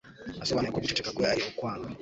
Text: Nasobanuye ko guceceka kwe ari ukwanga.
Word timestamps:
Nasobanuye 0.37 0.71
ko 0.73 0.81
guceceka 0.83 1.13
kwe 1.15 1.25
ari 1.33 1.41
ukwanga. 1.51 1.87